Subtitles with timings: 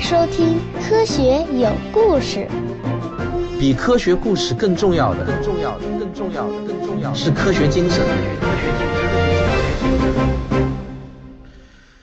[0.00, 0.56] 收听
[0.88, 2.38] 《科学有故事》。
[3.60, 8.02] 比科学故事更重要的，更重要的，更重要的，更重要的是科学精神。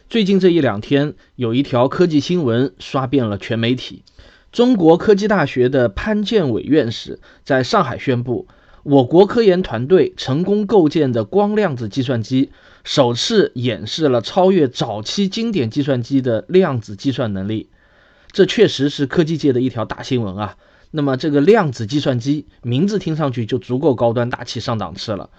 [0.08, 4.04] 最近这一两天，有一条科技新闻刷遍了全媒体。
[4.52, 8.48] 中国科技大学的潘建伟院士在上海宣布，
[8.84, 12.52] 我国科研团队成功构建的光量子计算机。
[12.84, 17.68] 首次演示了超越早期经典计算机的量子计算能力，
[18.38, 20.58] 这确实是科技界的一条大新闻啊。
[20.92, 25.32] 那么，这个量子计算机名字听上去就足够高端大气上档次了。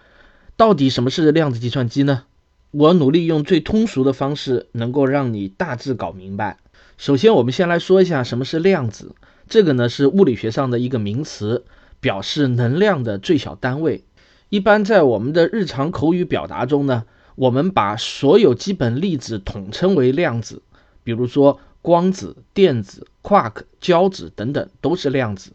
[0.57, 2.25] 到底什么是量子计算机呢？
[2.73, 6.57] 我努力用最通俗的方式，能够让你大致搞明白。
[6.97, 9.15] 首先，我们先来说一下什么是量子。
[9.49, 11.65] 这个呢是物理学上的一个名词，
[12.01, 14.03] 表示能量的最小单位。
[14.49, 17.05] 一般在我们的日常口语表达中呢。
[17.37, 20.61] 我们把所有基本粒子统称为量子，
[21.05, 25.53] 比如说光子、电子、quark、胶子等等都是量子。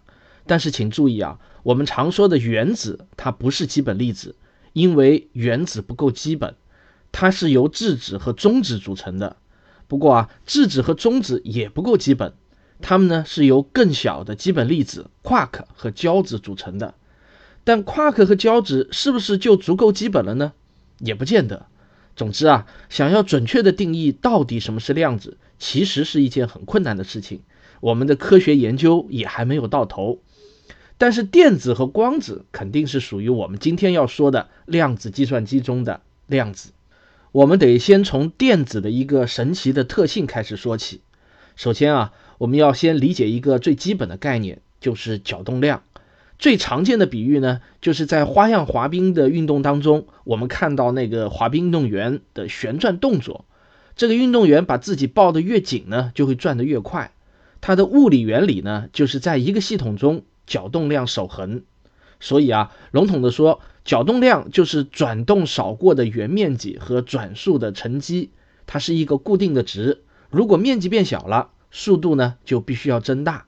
[0.48, 4.36] 但是请注意啊，我们常说的原子它不是基本粒子，
[4.74, 6.56] 因为原子不够基本，
[7.12, 9.36] 它是由质子和中子组成的。
[9.88, 12.34] 不过啊，质子和中子也不够基本，
[12.82, 16.96] 它们呢是由更小的基本粒子 quark 和胶子组成的。
[17.64, 20.54] 但 quark 和胶子是不是就足够基本了呢？
[20.98, 21.68] 也不见得。
[22.16, 27.40] 总之啊，想要准确的定义到底什么是量子，其实是一件很困难的事情。
[27.80, 30.20] 我们的科学研究也还没有到头。
[30.98, 36.72] 但是电子和光子肯定是属于我们今天要说的量子计算机中的量子。
[37.32, 41.00] 我们得先从电子的一个神奇的特性开始说起。
[41.56, 45.84] 首先啊，我们要先理解一个最基本的概念，就是角动量。
[46.38, 53.46] 最常见的比喻呢，就是在花样滑冰的运动当中，我们看到那个滑冰运动员的旋转动作。
[53.96, 57.12] 这个运动员把自己抱得越紧呢，就会转得越快。
[57.62, 61.64] 它的物理原理呢，就是在一个系统中角动量守恒。
[62.20, 68.32] 所以啊，笼统的说，角动量就是转动扫过的圆面积和转速的乘积，
[68.66, 70.04] 它是一个固定的值。
[70.30, 73.46] 如果面积变小了，速度呢就必须要增大。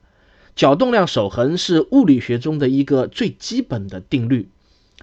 [0.55, 4.49] 角动量守恒是物理学中的一个最基本的定律，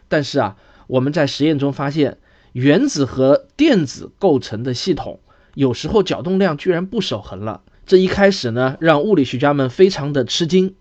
[0.09, 0.57] 但是啊，
[0.87, 2.19] 我们在实验中发现，
[2.53, 5.21] 原子和电子构成的系统
[5.55, 7.63] 有时候角动量居然不守恒了。
[7.85, 10.75] 这一开始呢，让物理学家们非常的吃惊。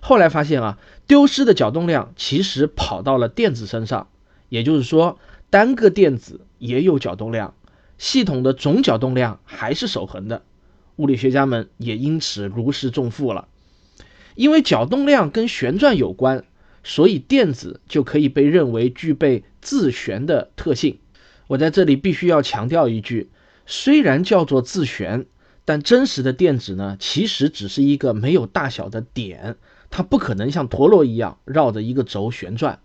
[0.00, 4.08] 后来发现啊，丢失的角动量其实跑到了电子身上，
[4.48, 5.18] 也就是说，
[5.50, 7.54] 单个电子也有角动量，
[7.96, 10.42] 系统的总角动量还是守恒的。
[10.96, 13.48] 物理学家们也因此如释重负了。
[14.34, 16.44] 因为角动量跟旋转有关，
[16.84, 20.98] 所以电子就可以被认为具备自旋的特性。
[21.46, 23.30] 我在这里必须要强调一句：
[23.70, 25.26] 虽然叫做自旋，
[25.66, 29.56] 但真实的电子呢，其实只是一个没有大小的点，
[29.90, 32.80] 它不可能像陀螺一样绕着一个轴旋转。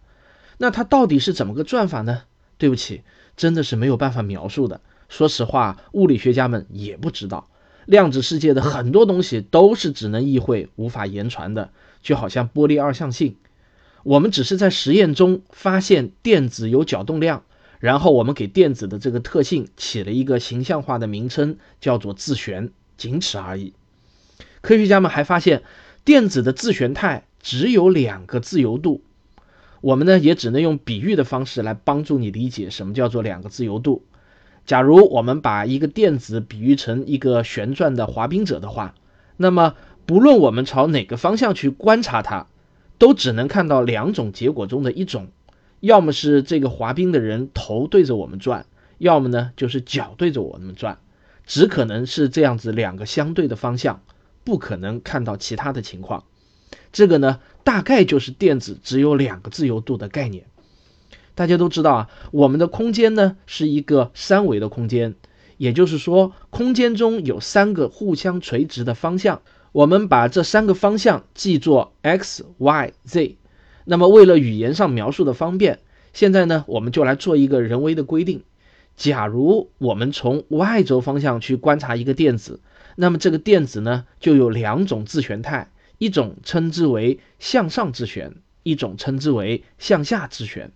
[0.57, 2.23] 那它到底是怎么个转法呢？
[2.57, 3.01] 对不起，
[3.37, 4.81] 真的是没有办法描述的。
[5.07, 7.47] 说实话，物理学家们也不知道。
[7.85, 11.69] 量子世界的很多东西都是只能意会无法言传的，
[12.01, 13.37] 就好像玻璃二象性。
[14.03, 17.45] 我们只是在实验中发现电子有角动量，
[17.83, 23.73] 然后我们给电子的这个特性起了一个形象化的名称，叫做自旋，仅此而已。
[24.61, 25.63] 科学家们还发现，
[26.05, 29.01] 电子的自旋态只有两个自由度。
[29.81, 34.05] 我们呢，也只能用比喻的方式来帮助你理解什么叫做两个自由度。
[34.65, 38.95] 假如我们把一个电子比喻成一个旋转的滑冰者的话，
[39.35, 42.47] 那么不论我们朝哪个方向去观察它，
[42.97, 45.27] 都只能看到两种结果中的一种：
[45.83, 48.65] 要么是这个滑冰的人头对着我们转，
[48.99, 50.97] 要么呢就是脚对着我们转，
[51.45, 54.01] 只可能是这样子两个相对的方向，
[54.45, 56.23] 不可能看到其他的情况。
[56.93, 60.45] 这个呢，大概就是电子只有两个自由度的概念。
[61.35, 65.15] 大家都知道啊，我们的空间呢是一个三维的空间，
[65.57, 69.41] 也就是说，空间中有三个互相垂直的方向。
[69.73, 73.35] 我们把这三个方向记作 x、y、z。
[73.85, 75.79] 那么，为了语言上描述的方便，
[76.13, 78.43] 现在呢，我们就来做一个人为的规定。
[78.95, 82.59] 假如我们从 y 轴方向去观察一个电子，
[82.95, 90.71] 那么这个电子呢就有两种自旋态，一种称之为向上自旋，一种称之为向下自旋。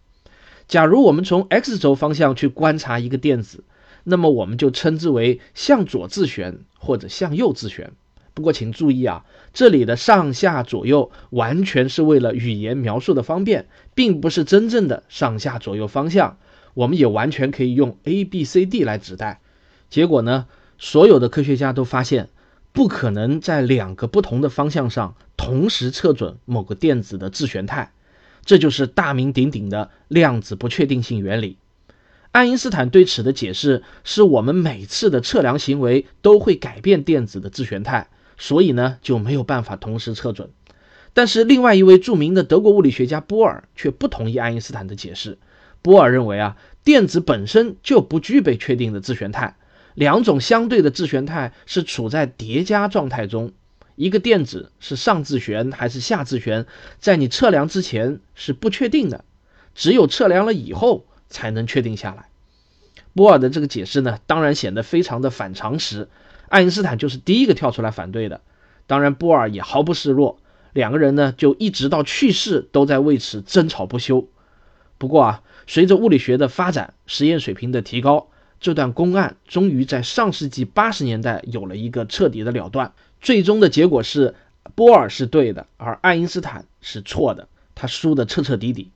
[0.68, 3.63] 假如我们从 x 轴方向去观察一个电子，
[4.03, 7.92] 那么我们就称之为向左自旋或者向右自旋。
[8.38, 16.38] 不过请注意啊，这里的上下左右完全是为了语言描述的方便，并不是真正的上下左右方向。
[16.75, 19.39] 我们也完全可以用 a b c d 来指代。
[19.89, 20.45] 结果呢，
[20.78, 22.30] 所有的科学家都发现，
[22.72, 27.92] 不可能在两个不同的方向上同时测准某个电子的自旋态，
[28.45, 31.57] 这就是大名鼎鼎的量子不确定性原理。
[32.34, 40.51] 爱因斯坦对此的解释是我们每次的测量行为都会改变电子的自旋态，所以呢就没有办法同时测准。
[41.13, 45.38] 但是另外一位著名的德国物理学家波尔却不同意爱因斯坦的解释。
[45.81, 49.56] 波尔认为啊，电子本身就不具备确定的自旋态。
[49.94, 53.54] 两种相对的自旋态是处在叠加状态中，
[53.95, 56.68] 一个电子是上自旋还是下自旋，
[57.00, 59.25] 在你测量之前是不确定的，
[59.74, 62.28] 只有测量了以后才能确定下来。
[63.16, 66.10] 波尔的这个解释呢，当然显得非常的反常识，
[66.49, 68.41] 爱因斯坦就是第一个跳出来反对的，
[68.85, 70.39] 当然波尔也毫不示弱，
[70.73, 74.27] 两个人呢就一直到去世都在为此争吵不休。
[74.97, 78.27] 不过啊，随着物理学的发展，实验水平的提高。
[78.59, 84.33] 这段公案终于在上世纪八十年代有了一个彻底的了断，最终的结果是
[84.73, 88.89] 波尔是对的，而爱因斯坦是错的，他输得彻彻底底。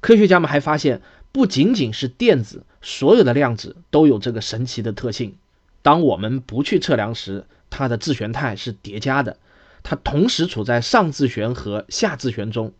[0.00, 5.36] 科学家们还发现，不仅仅是电子，所有的量子都有这个神奇的特性：
[5.82, 9.36] 当我们不去测量时，它的自旋态是叠加的，
[9.82, 12.72] 它同时处在上自旋和下自旋中，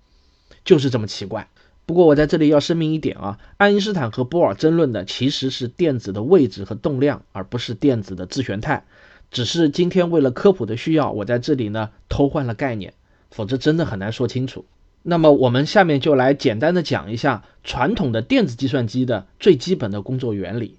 [0.65, 1.49] 就是这么奇怪。
[1.85, 8.85] 不过我在这里要声明一点啊，爱因斯坦和波尔争论的其实是电子的位置和动量，而不是电子的自旋态。
[9.33, 12.95] 只是今天为了科普的需要，我在这里呢偷换了概念，
[13.31, 14.65] 否则真的很难说清楚。
[15.03, 20.79] 那么我们下面就来简单的讲一下传统的电子计算机的最基本的工作原理。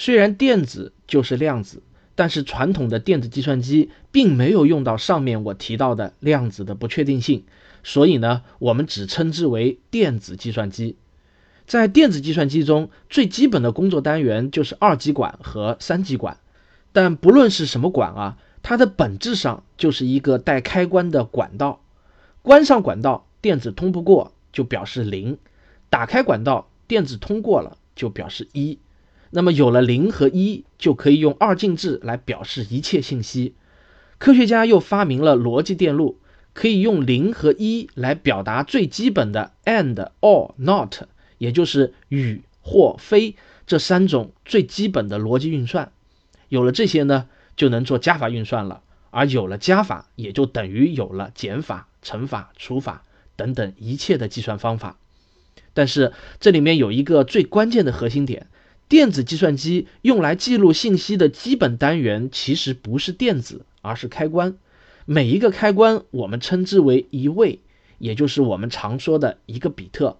[0.00, 1.82] 虽然电子就是量子，
[2.14, 7.44] 但是传统的电子计算机并没有用到上面我提到的量子的不确定性。
[7.84, 10.96] 所以呢，我们只称之为电子计算机。
[11.66, 16.38] 在电子计算机中，最基本的工作单元就是二极管和三极管。
[16.92, 21.82] 但不论是什么管啊，它的本质上就是一个带开关的管道。
[22.40, 25.34] 关上管道，电子通不过，就表示零；
[25.90, 28.78] 打开管道，电子通过了，就表示一。
[29.30, 33.54] 那么有了零和一，就可以用二进制来表示一切信息。
[34.18, 36.18] 科学家又发明了逻辑电路。
[36.52, 41.04] 可以用零和一来表达最基本的 and、or、not，
[41.38, 43.36] 也就是与或非
[43.68, 45.92] 这三种最基本的逻辑运算。
[46.48, 48.82] 有了这些呢，就能做加法运算了。
[49.10, 53.04] 而有了加法，也就等于有了减法、乘法、除法
[53.36, 54.98] 等等一切的计算方法。
[55.72, 58.48] 但是这里面有一个最关键的核心点：
[58.90, 64.56] 电子计算机用来记录信息的基本单元其实不是电子，而是开关。
[65.04, 67.60] 每一个开关，我们称之为一位，
[67.98, 70.18] 也就是我们常说的一个比特。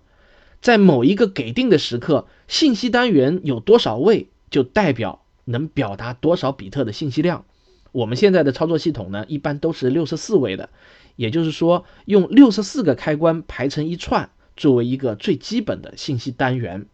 [0.61, 7.45] 在某一个给定的时刻，信息单元有多少位，就代表能表达多少比特的信息量。
[7.91, 10.69] 我们现在的操作系统呢，一般都是六十四位的，
[11.17, 16.87] 也就是说，用六十四个开关排成一串，作为一个最基本的信息单元，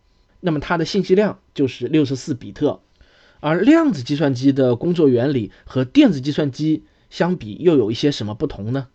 [0.46, 2.80] 那么它的信息量就是六十四比特。
[3.40, 6.84] 而量子计算机的工作原理和电子计算机。
[7.08, 8.88] 相比又有一些什么不同呢？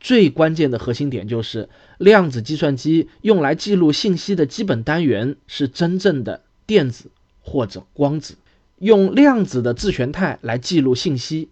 [0.00, 1.68] 最关键的核心点就是
[1.98, 7.10] 量子计算机用来记录信息的基本单元是真正的电子
[7.42, 8.36] 或者光子，
[8.78, 11.50] 用量子的自旋态来记录信息。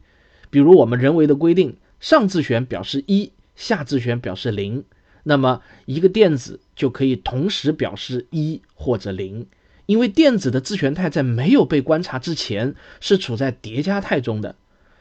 [0.49, 4.84] 比如我们人为的规定，上自旋表示一，下自旋表示零，
[5.25, 9.47] 那么一个电子就可以同时表示一或者零，
[9.85, 14.56] 因为电子的自旋态在没有被观察之前是处在叠加态中的，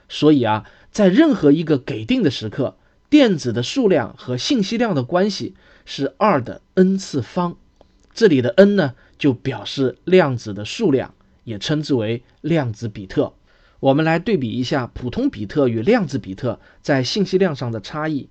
[0.09, 0.65] 所以啊。
[0.89, 2.75] 在任何一个给定的时刻，
[3.07, 5.53] 电子的数量和信息量的关系
[5.85, 7.57] 是二的 n 次方。
[8.15, 13.33] 这里的 n 呢，就表示量子的数量，也称之为量子比特。
[13.79, 18.29] 我们来对比一下普通比特与量子比特在信息量上的差异。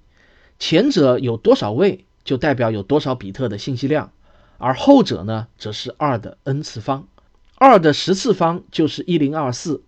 [0.58, 4.10] 前者有多少位，就代表有多少比特的信息量，
[4.58, 7.06] 而后者呢，则是二的 n 次方。
[7.54, 9.82] 二的十次方就是一零二四，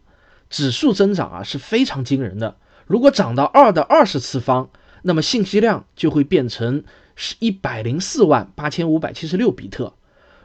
[0.49, 2.57] 指数增长啊是非常惊人的。
[2.87, 4.71] 如果涨到二的二十次方，
[5.03, 6.85] 那么信息量就会变成
[7.17, 9.95] 是一百零四万八千五百七十六比特。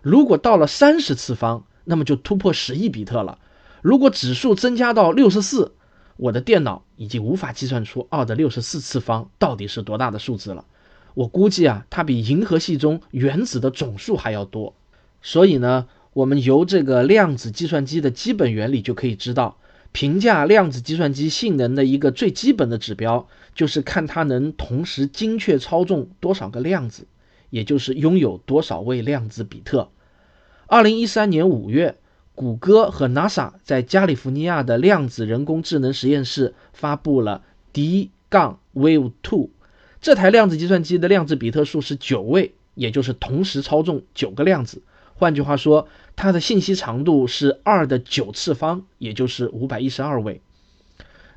[0.01, 3.38] 如果到了三十次方，那么就突破十亿比特了。
[3.83, 5.75] 如果指数增加到六十四，
[6.17, 10.65] 我的电脑已经无法计算出二的六十四次方到底是多大的数字了。
[11.13, 14.74] 我估计啊，它比银河系中原子的总数还要多。
[15.22, 19.58] 所以呢，我们由这个量子计算机的基本原理就可以知道。
[19.91, 27.05] 评价量子计算机性能的一个最基本的指标，就是看它能同时精确操纵多少个量子，
[27.51, 29.89] 也就是拥有多少位量子比特。
[30.65, 31.96] 二零一三年五月，
[32.34, 39.51] 谷歌和 NASA 在加利福尼亚的量子人工智能实验室发布了 D- 杠 Wave Two
[40.03, 44.83] 这台量子计算机的量子比特数是九位，也就是同时操纵九个量子。
[45.13, 50.41] 换句话说，它的信息长度是二的九次方，也就是五百一十二位。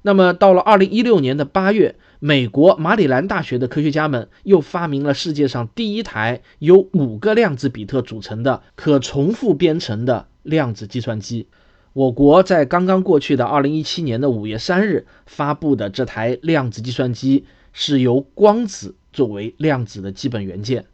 [0.02, 11.46] 那么到了二零一六年的八月，美国马里兰大学的科学家们又发明了世界上第一台由五个量子比特组成的可重复编程的量子计算机。
[11.92, 17.44] 我国在刚刚过去的二零一七年的五月三日发布的这台量子计算机
[17.78, 20.86] 是由光子作为量子的基本元件，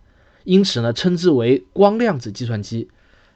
[0.42, 2.88] 因此呢称之为光量子计算机。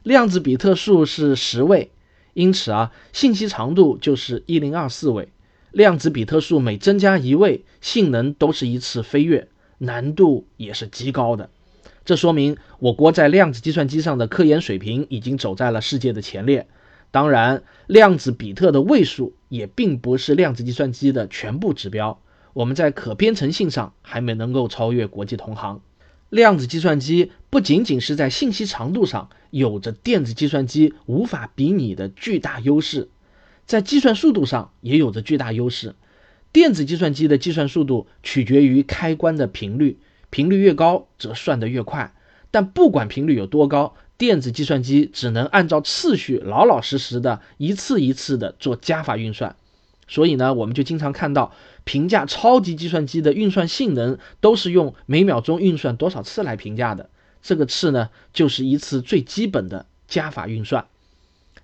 [0.03, 1.93] 量子比特数是十位，
[2.35, 5.29] 因此啊信息长度就是一零二四位。
[5.71, 9.47] 量子比特数每增加一位，性能都是一次飞跃，
[9.79, 11.49] 难度也是极高的。
[12.05, 16.67] 这说明我国在量子计算机上的科研水平已经走在了世界的前列。
[17.13, 22.21] 当然，量子比特的位数也并不是量子计算机的全部指标。
[22.57, 25.83] 我们在可编程性上还没能够超越国际同行。
[26.31, 33.11] 量子计算机不仅仅是在信息长度上有着电子计算机无法比拟的巨大优势。
[33.67, 35.97] 在计算速度上也有着巨大优势。
[36.51, 39.99] 电子计算机的计算速度取决于开关的频率，
[40.31, 42.15] 频率越高则算得越快。
[42.51, 49.57] 但不管频率有多高，电子计算机只能按照次序老老实实的一次一次的做加法运算。
[50.09, 51.53] 所以呢，我们就经常看到
[51.87, 57.09] 评价超级计算机的运算性能都是用每秒钟运算多少次来评价的。
[57.43, 60.87] 这个次呢，就是一次最基本的加法运算。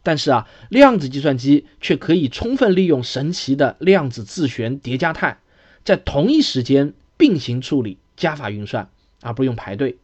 [0.05, 5.38] 但是啊，量子计算机却可以充分利用神奇的量子自旋叠加态，
[5.85, 8.88] 在同一时间并行处理加法运算，
[9.23, 9.97] 而不用排队，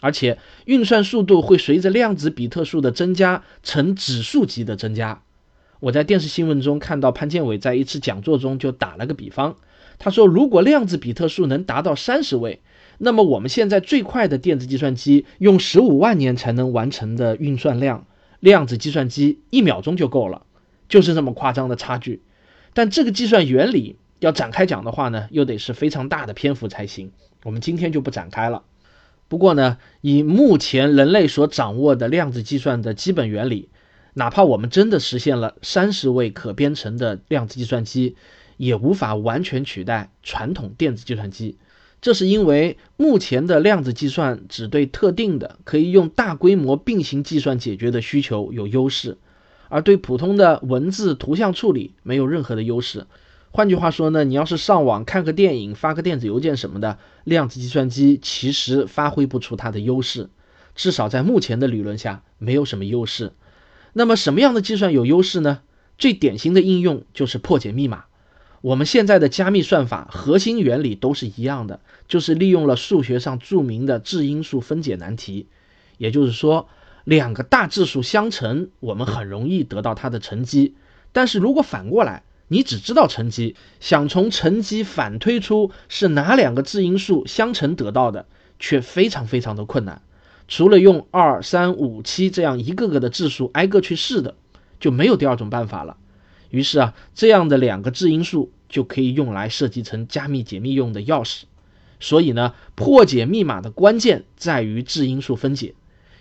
[0.00, 5.21] 而且运算速度会随着量子比特数的增加呈指数级的增加。
[5.82, 9.56] 我在电视新闻中看到潘建伟在一次讲座中就打了个比方，
[9.98, 12.60] 他说，如果量子比特数能达到三十位，
[12.98, 18.06] 那么我们现在最快的电子计算机用十五万年才能完成的运算量。
[18.38, 20.42] 量子计算机一秒钟就够了，
[20.88, 22.22] 就是这么夸张的差距。
[22.74, 27.10] 但这个计算原理要展开讲的话呢，又得是非常大的篇幅才行。
[27.42, 28.62] 我们今天就不展开了。
[29.26, 33.68] 不过呢，以目前人类所掌握的量子计算的基本原理，
[34.14, 38.16] 哪怕我们真的实现了三十位可编程的量子计算机，
[38.56, 41.56] 也无法完全取代传统电子计算机。
[42.02, 49.18] 这是因为目前的量子计算只对特定的可以用大规模并行计算解决的需求有优势，
[49.68, 53.06] 而对普通的文字、图像处理没有任何的优势。
[53.52, 60.28] 换句话说呢，你要是上网看个电影、发个电子邮件什么的，量子计算机其实发挥不出它的优势，
[60.74, 63.32] 至少在目前的理论下没有什么优势。
[63.92, 65.60] 那么什么样的计算有优势呢？
[65.98, 68.04] 最典型的应用就是破解密码。
[68.60, 75.48] 我们现在的加密算法核心原理都是一样的，就是利用了数学上著名的质因数分解难题。
[75.98, 76.68] 也就是说，
[77.04, 80.74] 两个大质数相乘，我们很容易得到它的乘积。
[81.12, 88.26] 但是如果反过来，你只知道乘积，想从乘积反推出是哪两个质因数相乘得到的，
[88.58, 90.02] 却非常非常的困难。
[90.48, 94.34] 除了用二、三、五、七这样一个个的质数挨个去试的，
[94.80, 95.96] 就没有第二种办法了。
[96.50, 101.44] 于是啊，这样的两个质因数就可以用来设计成加密解密用的钥匙。
[102.00, 105.74] 所以呢，破解密码的关键在于质因数分解。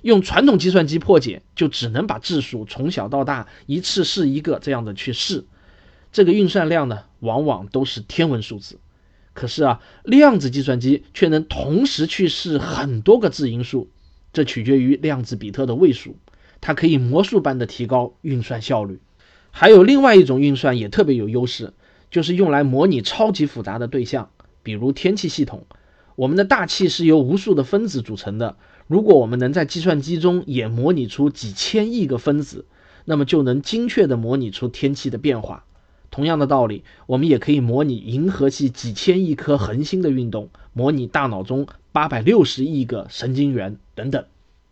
[0.04, 5.46] 用传统计算机破解，就只能把质数从小到大一次试一个这样的去试，
[6.12, 8.80] 这个运算量呢，往往都是天文数字。
[9.34, 13.90] 可是啊，量子计算机却能同时去试很多个质因数，
[14.34, 16.16] 这取决于量子比特的位数，
[16.62, 19.00] 它可以魔术般的提高运算效率。
[19.52, 21.74] 还有另外一种运算也特别有优势，
[22.10, 24.30] 就是用来模拟超级复杂的对象，
[24.64, 25.66] 比如天气系统。
[26.16, 28.58] 我们的大气是由无数的分子组成的，
[28.88, 32.66] 如果我们能在计算机中也模拟出几千亿个分子，
[33.06, 35.66] 那么就能精确地模拟出天气的变化。
[36.12, 44.26] 同样的道理，我们也可以模拟银河系几千亿颗恒星的运动，模拟大脑中八百六十亿个神经元等等。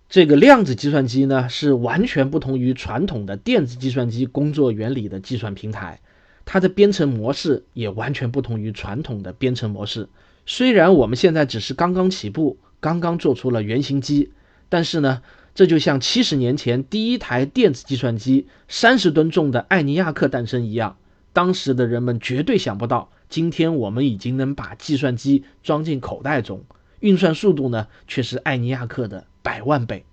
[0.09, 5.99] 这个量子计算机呢，是完全不同于传统的电子计算机工作原理的计算平台，
[6.45, 10.09] 它的编程模式也完全不同于传统的编程模式。
[10.45, 14.31] 虽然我们现在只是刚刚起步，刚刚做出了原型机，
[14.67, 15.21] 但是呢，
[15.53, 20.97] 这就像七十年前第一台电子计算机三十吨重的艾尼亚克诞生一样，
[21.33, 26.63] 当时的人们绝对想不到，今天我们已经能把计算机装进口袋中，
[26.99, 29.25] 运算速度呢，却是艾尼亚克的。
[29.41, 30.05] 百万倍。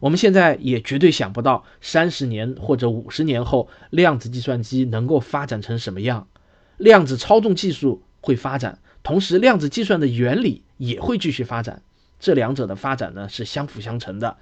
[0.00, 6.28] 我们现在也绝对想不到三十年或者五十年后量子计算机能够发展成什么样。
[6.76, 11.82] 量子操纵技术会发展，同时量子计算的原理也会继续发展，
[12.20, 14.36] 这两者的发展呢是相辅相成的。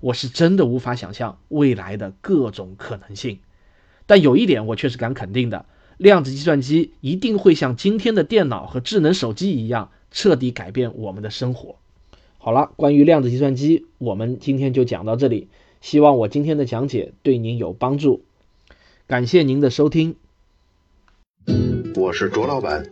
[0.00, 3.40] 我是真的无法想象未来的各种可能性，
[4.06, 5.66] 但有一点我却是敢肯定的：
[5.98, 11.76] 量子计算机一定会像今天的电脑和智能手机一样，彻底改变我们的生活。
[12.38, 15.48] 好了，关于量子计算机，我们今天就讲到这里。
[15.80, 18.22] 希望我今天的讲解对您有帮助，
[19.06, 20.16] 感谢您的收听。
[21.96, 22.86] 我是卓老板，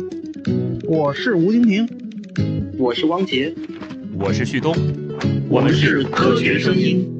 [0.87, 1.89] 我是吴婷婷，
[2.79, 3.55] 我是汪杰，
[4.19, 4.75] 我是旭东，
[5.49, 7.11] 我们是科学声音。